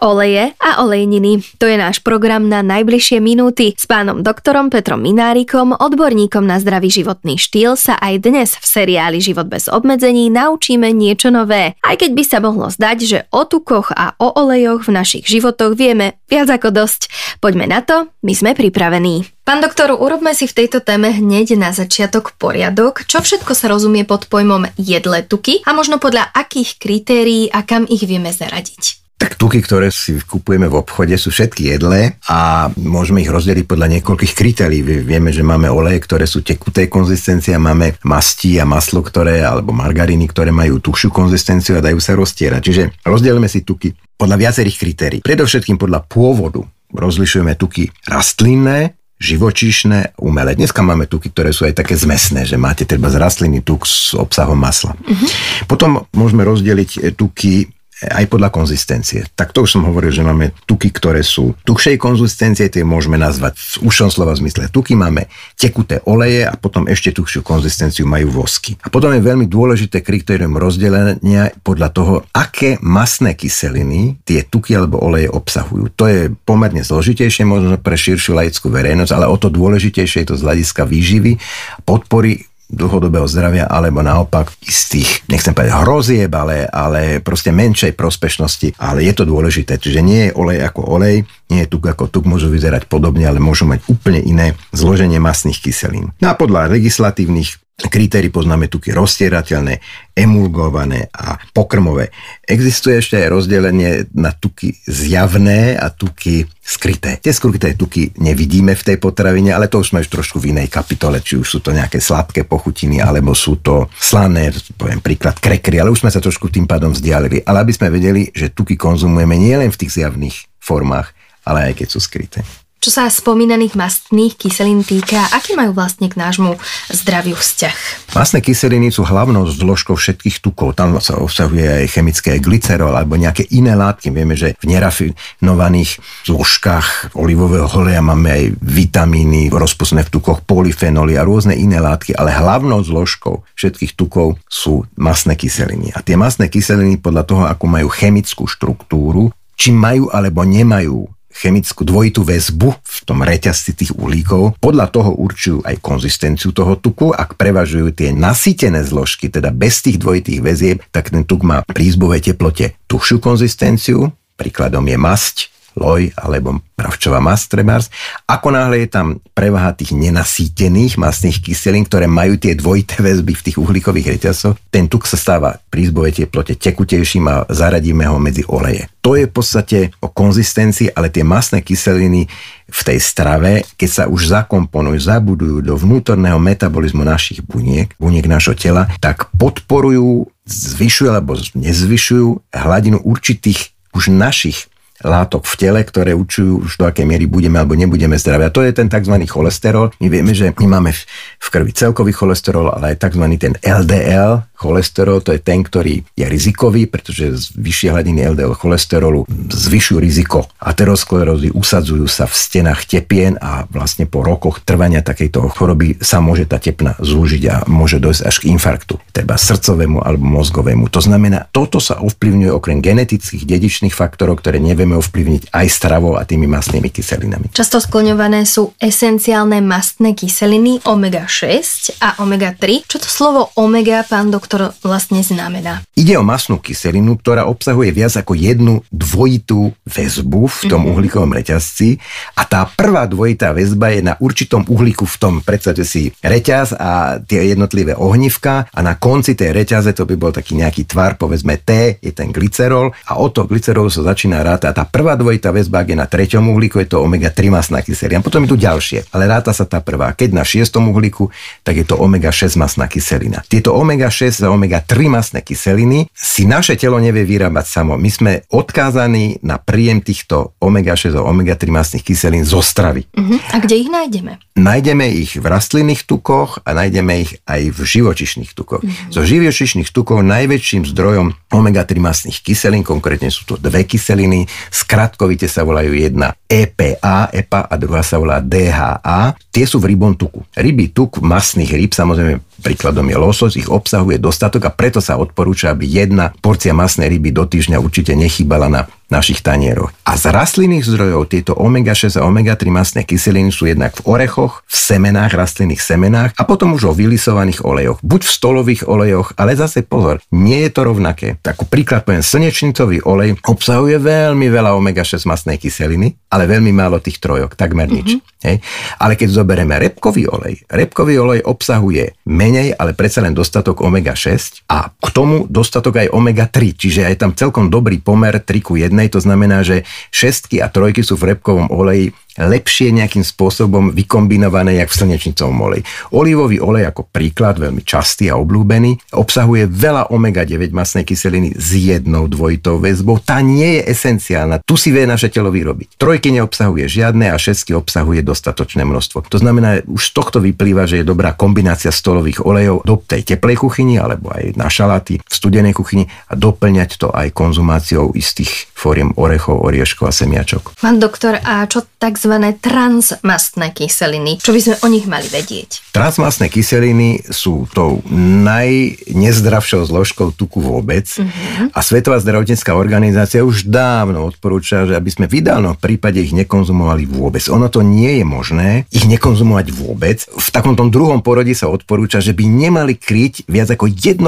[0.00, 1.42] oleje a olejniny.
[1.58, 3.74] To je náš program na najbližšie minúty.
[3.76, 9.18] S pánom doktorom Petrom Minárikom, odborníkom na zdravý životný štýl, sa aj dnes v seriáli
[9.18, 11.74] Život bez obmedzení naučíme niečo nové.
[11.82, 15.74] Aj keď by sa mohlo zdať, že o tukoch a o olejoch v našich životoch
[15.74, 17.10] vieme viac ako dosť.
[17.42, 19.26] Poďme na to, my sme pripravení.
[19.48, 24.04] Pán doktor, urobme si v tejto téme hneď na začiatok poriadok, čo všetko sa rozumie
[24.04, 29.07] pod pojmom jedle tuky a možno podľa akých kritérií a kam ich vieme zaradiť.
[29.18, 33.98] Tak tuky, ktoré si kupujeme v obchode, sú všetky jedlé a môžeme ich rozdeliť podľa
[33.98, 34.80] niekoľkých kritérií.
[35.02, 39.74] Vieme, že máme oleje, ktoré sú tekutej konzistencie, a máme masti a maslo, ktoré, alebo
[39.74, 42.60] margariny, ktoré majú tušiu konzistenciu a dajú sa roztierať.
[42.62, 45.20] Čiže rozdelíme si tuky podľa viacerých kritérií.
[45.26, 46.62] Predovšetkým podľa pôvodu
[46.94, 50.54] rozlišujeme tuky rastlinné, živočíšne, umelé.
[50.54, 54.14] Dneska máme tuky, ktoré sú aj také zmesné, že máte treba z rastliny tuk s
[54.14, 54.94] obsahom masla.
[54.94, 55.28] Uh-huh.
[55.66, 57.66] Potom môžeme rozdeliť tuky
[58.06, 59.26] aj podľa konzistencie.
[59.34, 63.58] Tak to už som hovoril, že máme tuky, ktoré sú tuhšej konzistencie, tie môžeme nazvať
[63.58, 65.26] v ušom slova zmysle tuky, máme
[65.58, 68.78] tekuté oleje a potom ešte tuhšiu konzistenciu majú vosky.
[68.86, 75.02] A potom je veľmi dôležité kritérium rozdelenia podľa toho, aké masné kyseliny tie tuky alebo
[75.02, 75.90] oleje obsahujú.
[75.98, 80.36] To je pomerne zložitejšie možno pre širšiu laickú verejnosť, ale o to dôležitejšie je to
[80.38, 81.36] z hľadiska výživy,
[81.82, 89.08] podpory dlhodobého zdravia, alebo naopak istých, nechcem povedať hrozieb, ale, ale proste menšej prospešnosti, ale
[89.08, 89.80] je to dôležité.
[89.80, 93.40] Čiže nie je olej ako olej, nie je tuk ako tuk, môžu vyzerať podobne, ale
[93.40, 96.12] môžu mať úplne iné zloženie masných kyselín.
[96.20, 99.78] No a podľa legislatívnych kritérií poznáme tuky roztierateľné,
[100.18, 102.10] emulgované a pokrmové.
[102.42, 107.22] Existuje ešte aj rozdelenie na tuky zjavné a tuky skryté.
[107.22, 110.74] Tie skryté tuky nevidíme v tej potravine, ale to už sme už trošku v inej
[110.74, 115.78] kapitole, či už sú to nejaké sladké pochutiny, alebo sú to slané, poviem príklad, krekry,
[115.78, 117.46] ale už sme sa trošku tým pádom vzdialili.
[117.46, 121.14] Ale aby sme vedeli, že tuky konzumujeme nielen v tých zjavných formách,
[121.46, 122.42] ale aj keď sú skryté.
[122.78, 126.54] Čo sa spomínaných mastných kyselín týka, aký majú vlastne k nášmu
[126.94, 127.74] zdraviu vzťah?
[128.14, 130.78] Mastné kyseliny sú hlavnou zložkou všetkých tukov.
[130.78, 134.14] Tam sa obsahuje aj chemické glycerol alebo nejaké iné látky.
[134.14, 135.98] Vieme, že v nerafinovaných
[136.30, 142.30] zložkách olivového oleja máme aj vitamíny, rozpustné v tukoch polyfenoly a rôzne iné látky, ale
[142.30, 145.98] hlavnou zložkou všetkých tukov sú mastné kyseliny.
[145.98, 151.86] A tie mastné kyseliny podľa toho, ako majú chemickú štruktúru, či majú alebo nemajú chemickú
[151.86, 154.58] dvojitú väzbu v tom reťazci tých uhlíkov.
[154.58, 157.14] Podľa toho určujú aj konzistenciu toho tuku.
[157.14, 161.94] Ak prevažujú tie nasýtené zložky, teda bez tých dvojitých väzieb, tak ten tuk má pri
[162.18, 165.36] teplote tuhšiu konzistenciu, príkladom je masť,
[165.78, 167.86] loj alebo pravčová mast trebárs.
[168.26, 173.44] Ako náhle je tam prevaha tých nenasýtených masných kyselín, ktoré majú tie dvojité väzby v
[173.50, 178.42] tých uhlíkových reťazoch, ten tuk sa stáva pri izbovej teplote tekutejším a zaradíme ho medzi
[178.46, 178.90] oleje.
[179.02, 182.28] To je v podstate o konzistencii, ale tie masné kyseliny
[182.68, 188.52] v tej strave, keď sa už zakomponujú, zabudujú do vnútorného metabolizmu našich buniek, buniek našho
[188.52, 194.68] tela, tak podporujú, zvyšujú alebo nezvyšujú hladinu určitých už našich
[195.04, 198.48] látok v tele, ktoré učujú už do akej miery budeme alebo nebudeme zdraví.
[198.48, 199.14] A to je ten tzv.
[199.28, 199.94] cholesterol.
[200.02, 200.90] My vieme, že my máme
[201.38, 203.24] v krvi celkový cholesterol, ale aj tzv.
[203.38, 209.98] ten LDL, cholesterol, to je ten, ktorý je rizikový, pretože vyššie hladiny LDL cholesterolu zvyšujú
[210.02, 216.18] riziko aterosklerózy, usadzujú sa v stenách tepien a vlastne po rokoch trvania takejto choroby sa
[216.18, 220.90] môže tá tepna zúžiť a môže dojsť až k infarktu, teda srdcovému alebo mozgovému.
[220.90, 226.26] To znamená, toto sa ovplyvňuje okrem genetických dedičných faktorov, ktoré nevieme ovplyvniť aj stravou a
[226.26, 227.54] tými mastnými kyselinami.
[227.54, 232.88] Často skloňované sú esenciálne mastné kyseliny omega-6 a omega-3.
[232.90, 235.84] Čo to slovo omega, pán doktor, doktor vlastne znamená?
[235.92, 240.92] Ide o masnú kyselinu, ktorá obsahuje viac ako jednu dvojitú väzbu v tom mm-hmm.
[240.96, 242.00] uhlíkovom reťazci
[242.32, 247.20] a tá prvá dvojitá väzba je na určitom uhlíku v tom, predstavte si reťaz a
[247.20, 251.60] tie jednotlivé ohnívka a na konci tej reťaze to by bol taký nejaký tvar, povedzme
[251.60, 254.80] T je ten glycerol a od toho glycerolu sa začína rátať.
[254.80, 258.24] Tá prvá dvojitá väzba, ak je na treťom uhlíku, je to omega-3 masná kyselina.
[258.24, 260.16] Potom tu ďalšie, ale ráta sa tá prvá.
[260.16, 261.28] Keď na šiestom uhlíku,
[261.60, 263.44] tak je to omega-6 masná kyselina.
[263.44, 267.98] Tieto omega-6 6 a omega-3 masné kyseliny si naše telo nevie vyrábať samo.
[267.98, 273.10] My sme odkázaní na príjem týchto omega-6 a omega-3 masných kyselín zo stravy.
[273.18, 273.42] Uh-huh.
[273.50, 274.38] A kde ich nájdeme?
[274.54, 278.86] Nájdeme ich v rastlinných tukoch a nájdeme ich aj v živočišných tukoch.
[278.86, 279.10] Uh-huh.
[279.10, 285.66] Zo živočišných tukov najväčším zdrojom omega-3 masných kyselín, konkrétne sú to dve kyseliny, skratkovite sa
[285.66, 289.34] volajú jedna EPA, EPA a druhá sa volá DHA.
[289.50, 290.46] Tie sú v rybom tuku.
[290.54, 295.72] Rybý tuk masných ryb, samozrejme príkladom je losos, ich obsahuje dostatok a preto sa odporúča,
[295.72, 299.90] aby jedna porcia masnej ryby do týždňa určite nechýbala na našich tanieroch.
[300.04, 304.76] A z rastlinných zdrojov tieto omega-6 a omega-3 masné kyseliny sú jednak v orechoch, v
[304.76, 307.98] semenách, rastlinných semenách a potom už o vylisovaných olejoch.
[308.04, 311.40] Buď v stolových olejoch, ale zase pozor, nie je to rovnaké.
[311.40, 317.16] Takú príklad poviem, slnečnicový olej obsahuje veľmi veľa omega-6 masnej kyseliny, ale veľmi málo tých
[317.16, 318.20] trojok, takmer nič.
[318.20, 318.44] Mm-hmm.
[318.44, 318.56] Hej?
[319.00, 324.92] Ale keď zoberieme repkový olej, repkový olej obsahuje menej, ale predsa len dostatok omega-6 a
[324.92, 329.14] k tomu dostatok aj omega-3, čiže aj tam celkom dobrý pomer 3 ku 1 jednej,
[329.14, 334.94] to znamená, že šestky a trojky sú v repkovom oleji lepšie nejakým spôsobom vykombinované, jak
[334.94, 335.82] v slnečnicovom oleji.
[336.14, 342.30] Olivový olej ako príklad, veľmi častý a obľúbený, obsahuje veľa omega-9 masnej kyseliny s jednou
[342.30, 343.18] dvojitou väzbou.
[343.18, 345.98] Tá nie je esenciálna, tu si vie naše telo vyrobiť.
[345.98, 349.26] Trojky neobsahuje žiadne a šestky obsahuje dostatočné množstvo.
[349.26, 353.58] To znamená, už z tohto vyplýva, že je dobrá kombinácia stolových olejov do tej teplej
[353.58, 359.12] kuchyni alebo aj na šalaty v studenej kuchyni a doplňať to aj konzumáciou istých fóriem
[359.16, 360.78] orechov, orieškov a semiačok.
[360.78, 362.27] Pán doktor, a čo tzv.
[362.60, 364.42] Transmastné kyseliny?
[364.42, 365.94] Čo by sme o nich mali vedieť?
[365.96, 371.72] Transmastné kyseliny sú tou najnezdravšou zložkou tuku vôbec uh-huh.
[371.72, 377.08] a Svetová zdravotnícká organizácia už dávno odporúča, že aby sme v ideálnom prípade ich nekonzumovali
[377.08, 377.42] vôbec.
[377.48, 380.18] Ono to nie je možné ich nekonzumovať vôbec.
[380.28, 384.20] V takom tom druhom porodí sa odporúča, že by nemali kryť viac ako 1%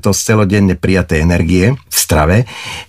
[0.00, 2.36] z celodenne prijatej energie v strave,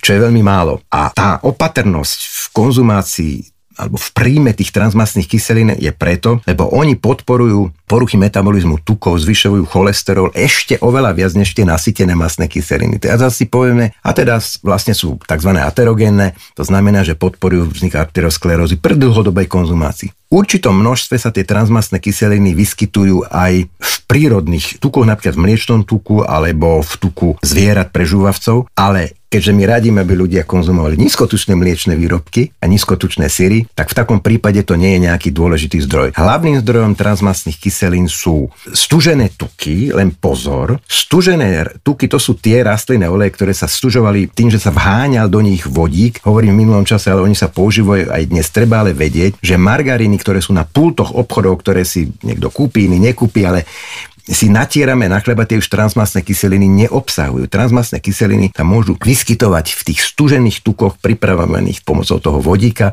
[0.00, 0.80] čo je veľmi málo.
[0.92, 6.96] A tá opatrnosť v konzumácii alebo v príjme tých transmastných kyselín je preto, lebo oni
[6.96, 12.98] podporujú poruchy metabolizmu tukov, zvyšujú cholesterol ešte oveľa viac než tie nasytené masné kyseliny.
[12.98, 15.50] Teraz si povieme, a teda vlastne sú tzv.
[15.54, 20.10] aterogénne, to znamená, že podporujú vznik arteriosklerózy pri dlhodobej konzumácii.
[20.26, 25.86] V určitom množstve sa tie transmastné kyseliny vyskytujú aj v prírodných tukoch, napríklad v mliečnom
[25.86, 31.58] tuku alebo v tuku zvierat pre žúvavcov, ale keďže my radíme, aby ľudia konzumovali nízkotučné
[31.58, 36.14] mliečne výrobky a nízkotučné syry, tak v takom prípade to nie je nejaký dôležitý zdroj.
[36.14, 37.75] Hlavným zdrojom transmastných kyselín
[38.08, 44.32] sú stužené tuky, len pozor, stužené tuky to sú tie rastlinné oleje, ktoré sa stužovali
[44.32, 46.24] tým, že sa vháňal do nich vodík.
[46.24, 48.46] Hovorím v minulom čase, ale oni sa používajú aj dnes.
[48.48, 53.12] Treba ale vedieť, že margariny, ktoré sú na pultoch obchodov, ktoré si niekto kúpi, iný
[53.12, 53.68] nekúpi, ale
[54.26, 57.46] si natierame na chleba, tie už transmasné kyseliny neobsahujú.
[57.46, 62.90] Transmasné kyseliny tam môžu vyskytovať v tých stužených tukoch pripravovaných pomocou toho vodíka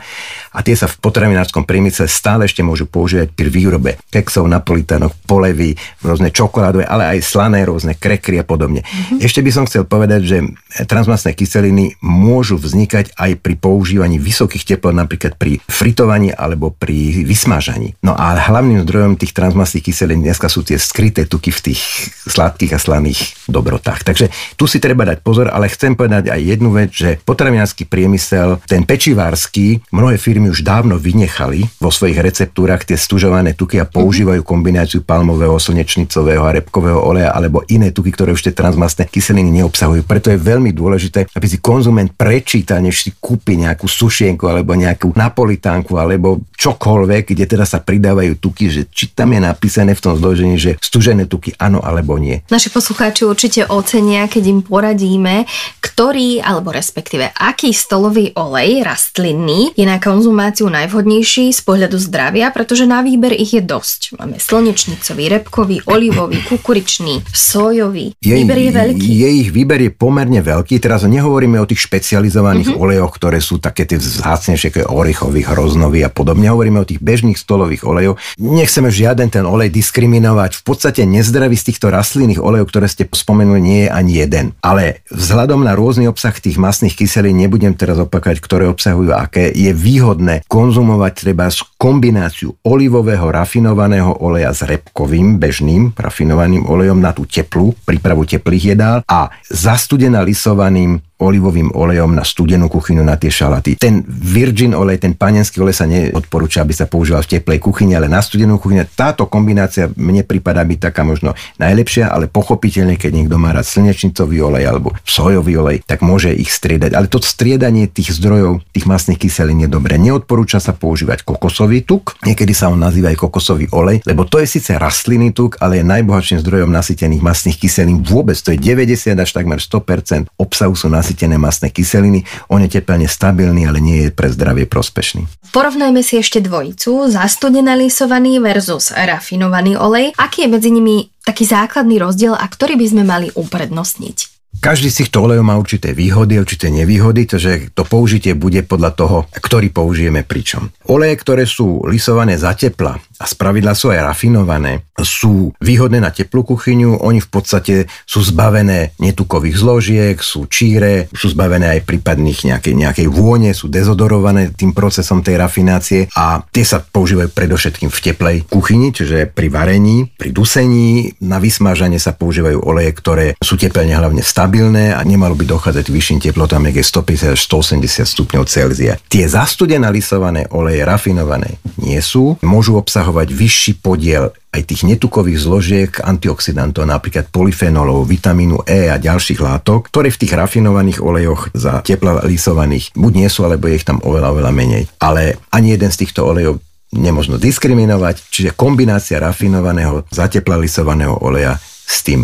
[0.54, 5.74] a tie sa v potravinárskom priemysle stále ešte môžu používať pri výrobe keksov, napolitánok, polevy,
[6.06, 8.86] rôzne čokoládové, ale aj slané, rôzne krekry a podobne.
[8.86, 9.26] Mm-hmm.
[9.26, 10.38] Ešte by som chcel povedať, že
[10.86, 17.98] transmasné kyseliny môžu vznikať aj pri používaní vysokých teplot, napríklad pri fritovaní alebo pri vysmážaní.
[18.06, 21.81] No a hlavným zdrojom tých transmasných kyselín dneska sú tie skryté tie tuky v tých
[22.28, 24.04] sladkých a slaných dobrotách.
[24.04, 24.28] Takže
[24.60, 28.84] tu si treba dať pozor, ale chcem povedať aj jednu vec, že potravinársky priemysel, ten
[28.84, 35.08] pečivársky, mnohé firmy už dávno vynechali vo svojich receptúrach tie stužované tuky a používajú kombináciu
[35.08, 40.04] palmového, slnečnicového a repkového oleja alebo iné tuky, ktoré už tie transmastné kyseliny neobsahujú.
[40.04, 45.16] Preto je veľmi dôležité, aby si konzument prečítal, než si kúpi nejakú sušienku alebo nejakú
[45.16, 50.18] napolitánku alebo čokoľvek, kde teda sa pridávajú tuky, že či tam je napísané v tom
[50.18, 52.41] zložení, že stužené stužené tuky áno alebo nie.
[52.50, 55.46] Naši poslucháči určite ocenia, keď im poradíme,
[55.77, 62.89] ktorý alebo respektíve aký stolový olej rastlinný je na konzumáciu najvhodnejší z pohľadu zdravia, pretože
[62.89, 64.17] na výber ich je dosť.
[64.17, 68.17] Máme slnečnicový, repkový, olivový, kukuričný, sojový.
[68.17, 69.10] Je, výber je veľký.
[69.13, 70.82] Je ich výber je pomerne veľký.
[70.82, 72.84] Teraz nehovoríme o tých špecializovaných mm-hmm.
[72.89, 76.50] olejoch, ktoré sú také tie vzácnejšie, ako orechový, hroznový a podobne.
[76.50, 78.17] Hovoríme o tých bežných stolových olejov.
[78.41, 80.58] Nechceme žiaden ten olej diskriminovať.
[80.58, 84.45] V podstate podstate nezdravý z týchto rastlinných olejov, ktoré ste spomenuli, nie je ani jeden.
[84.63, 89.72] Ale vzhľadom na rôzny obsah tých masných kyselín, nebudem teraz opakovať, ktoré obsahujú aké, je
[89.75, 97.75] výhodné konzumovať treba kombináciu olivového rafinovaného oleja s repkovým bežným rafinovaným olejom na tú teplú,
[97.83, 103.77] prípravu teplých jedál a zastudená lisovaným olivovým olejom na studenú kuchyňu na tie šalaty.
[103.77, 108.10] Ten virgin olej, ten panenský olej sa neodporúča, aby sa používal v teplej kuchyni, ale
[108.10, 108.86] na studenú kuchyňu.
[108.98, 114.41] Táto kombinácia mne prípada byť taká možno najlepšia, ale pochopiteľne, keď niekto má rád slnečnicový
[114.41, 116.98] olej alebo sojový olej, tak môže ich striedať.
[116.98, 119.96] Ale to striedanie tých zdrojov, tých masných kyselín je dobre.
[119.96, 124.60] Neodporúča sa používať kokosový tuk, niekedy sa on nazýva aj kokosový olej, lebo to je
[124.60, 128.36] síce rastlinný tuk, ale je najbohatším zdrojom nasýtených masných kyselín vôbec.
[128.43, 132.24] To je 90 až takmer 100% obsahu sú nasýtené masné kyseliny.
[132.48, 135.27] On je teplne stabilný, ale nie je pre zdravie prospešný.
[135.51, 140.15] Porovnajme si ešte dvojicu, zastudená lisovaný versus rafinovaný olej.
[140.15, 144.31] Aký je medzi nimi taký základný rozdiel a ktorý by sme mali uprednostniť?
[144.63, 149.17] Každý z týchto olejov má určité výhody, určité nevýhody, takže to použitie bude podľa toho,
[149.33, 150.69] ktorý použijeme pričom.
[150.88, 156.46] Oleje, ktoré sú lisované za tepla a spravidla sú aj rafinované, sú výhodné na teplú
[156.46, 162.74] kuchyňu, oni v podstate sú zbavené netukových zložiek, sú číre, sú zbavené aj prípadných nejakej,
[162.77, 168.38] nejakej vône, sú dezodorované tým procesom tej rafinácie a tie sa používajú predovšetkým v teplej
[168.50, 174.22] kuchyni, čiže pri varení, pri dusení, na vysmážanie sa používajú oleje, ktoré sú teplne hlavne
[174.22, 178.98] stabilné a nemalo by dochádzať k vyšším teplotám, je 150 až 180 stupňov Celzia.
[179.08, 185.36] Tie zastudené lisované oleje rafinované nie sú, môžu obsahovať obsahovať vyšší podiel aj tých netukových
[185.36, 191.83] zložiek antioxidantov, napríklad polyfenolov, vitamínu E a ďalších látok, ktoré v tých rafinovaných olejoch za
[191.83, 194.83] tepla lisovaných buď nie sú, alebo je ich tam oveľa, oveľa menej.
[195.03, 196.63] Ale ani jeden z týchto olejov
[196.95, 202.24] nemožno diskriminovať, čiže kombinácia rafinovaného, zatepla lisovaného oleja s tým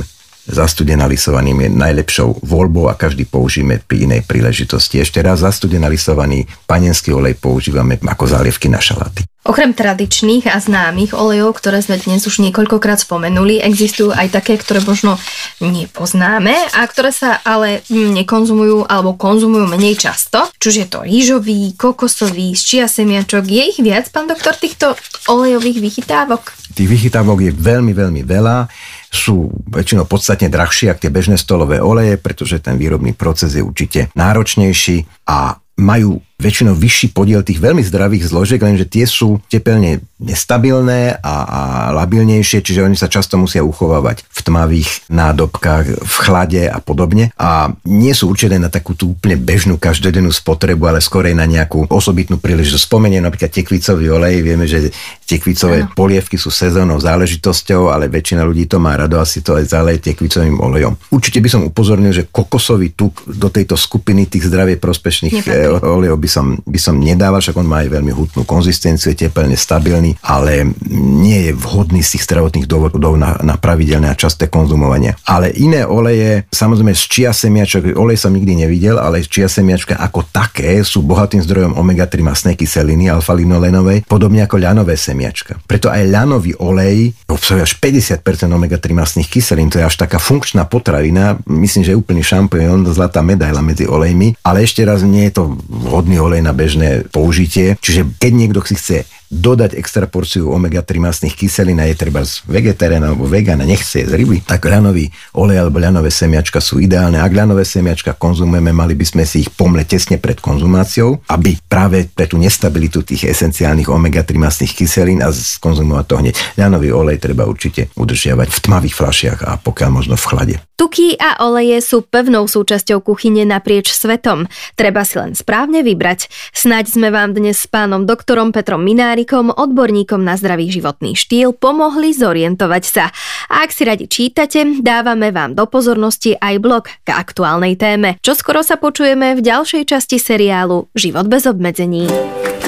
[0.50, 5.00] zastudená lisovaným je najlepšou voľbou a každý použijeme pri inej príležitosti.
[5.00, 9.30] Ešte raz zastudená lisovaný panenský olej používame ako zálievky na šalaty.
[9.40, 14.84] Okrem tradičných a známych olejov, ktoré sme dnes už niekoľkokrát spomenuli, existujú aj také, ktoré
[14.84, 15.16] možno
[15.64, 20.44] nepoznáme a ktoré sa ale nekonzumujú alebo konzumujú menej často.
[20.60, 23.48] Čiže je to rýžový, kokosový, z čia semiačok.
[23.48, 24.94] Je ich viac, pán doktor, týchto
[25.32, 26.54] olejových vychytávok?
[26.80, 28.72] Tých vychytávok je veľmi, veľmi veľa.
[29.12, 34.08] Sú väčšinou podstatne drahšie ako tie bežné stolové oleje, pretože ten výrobný proces je určite
[34.16, 41.20] náročnejší a majú väčšinou vyšší podiel tých veľmi zdravých zložiek, lenže tie sú tepelne nestabilné
[41.20, 41.62] a, a
[41.96, 47.32] labilnejšie, čiže oni sa často musia uchovávať v tmavých nádobkách, v chlade a podobne.
[47.40, 51.88] A nie sú určené na takú tú úplne bežnú každodennú spotrebu, ale skorej na nejakú
[51.88, 52.84] osobitnú príležitosť.
[52.84, 54.92] Spomeniem napríklad tekvicový olej, vieme, že
[55.24, 55.92] tekvicové ano.
[55.96, 60.60] polievky sú sezónou záležitosťou, ale väčšina ľudí to má rado, asi to aj zaleje tekvicovým
[60.60, 61.00] olejom.
[61.16, 65.80] Určite by som upozornil, že kokosový tuk do tejto skupiny tých zdravie prospešných Nepatrí.
[65.80, 69.58] olejov by som, by som nedával, však on má aj veľmi hutnú konzistenciu, je teplne
[69.58, 70.62] stabilný ale
[70.94, 75.18] nie je vhodný z tých zdravotných dôvodov na, na pravidelné a časté konzumovanie.
[75.26, 80.30] Ale iné oleje, samozrejme z čia semiačok, olej som nikdy nevidel, ale čia semiačka ako
[80.30, 85.58] také sú bohatým zdrojom omega-3 masnej kyseliny alfa-linolenovej, podobne ako ľanové semiačka.
[85.66, 88.22] Preto aj ľanový olej obsahuje až 50%
[88.54, 93.26] omega-3 masných kyselín, to je až taká funkčná potravina, myslím, že je úplný šampión, zlatá
[93.26, 98.06] medaila medzi olejmi, ale ešte raz nie je to vhodný olej na bežné použitie, čiže
[98.20, 98.98] keď niekto si chce
[99.30, 104.18] dodať extra porciu omega-3 masných kyselín a je treba z vegetariána alebo vegana, nechce jesť
[104.18, 105.06] ryby, tak ľanový
[105.38, 107.22] olej alebo ľanové semiačka sú ideálne.
[107.22, 112.10] Ak ľanové semiačka konzumujeme, mali by sme si ich pomle tesne pred konzumáciou, aby práve
[112.10, 116.36] pre tú nestabilitu tých esenciálnych omega-3 masných kyselín a skonzumovať to hneď.
[116.58, 120.56] Ľanový olej treba určite udržiavať v tmavých fľašiach a pokiaľ možno v chlade.
[120.80, 124.48] Tuky a oleje sú pevnou súčasťou kuchyne naprieč svetom.
[124.80, 126.32] Treba si len správne vybrať.
[126.56, 128.80] Snaď sme vám dnes s pánom doktorom Petrom
[129.20, 133.12] Minárikom, odborníkom na zdravý životný štýl, pomohli zorientovať sa.
[133.52, 138.16] A ak si radi čítate, dávame vám do pozornosti aj blog k aktuálnej téme.
[138.24, 142.08] Čo skoro sa počujeme v ďalšej časti seriálu Život bez obmedzení.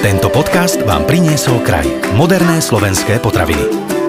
[0.04, 1.88] Tento podcast vám priniesol kraj.
[2.20, 4.01] Moderné slovenské potraviny.